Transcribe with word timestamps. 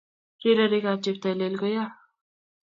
Rirenik 0.41 0.85
ab 0.91 0.99
cheptailel 1.03 1.53
koyoo 1.61 1.91